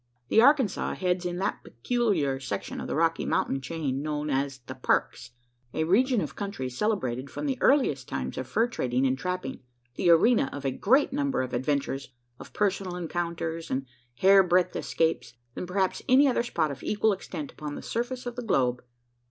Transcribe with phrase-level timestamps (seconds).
[0.29, 4.73] The Arkansas heads in that peculiar section of the Rocky Mountain chain known as the
[4.73, 5.29] "Parks"
[5.75, 9.59] a region of country celebrated from the earliest times of fur trading and trapping
[9.97, 12.09] the arena of a greater number of adventures
[12.39, 13.85] of personal encounters and
[14.15, 18.35] hair breadth escapes than perhaps any other spot of equal extent upon the surface of
[18.35, 18.83] the globe.